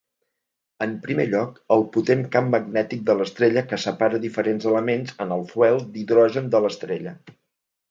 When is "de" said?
3.11-3.17, 6.57-6.65